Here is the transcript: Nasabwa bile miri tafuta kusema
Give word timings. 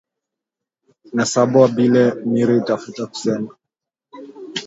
Nasabwa 1.15 1.67
bile 1.77 2.03
miri 2.29 2.55
tafuta 2.67 3.03
kusema 3.11 3.49